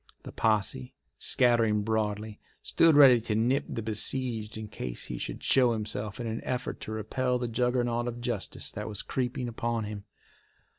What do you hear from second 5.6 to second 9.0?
himself in an effort to repel the juggernaut of justice that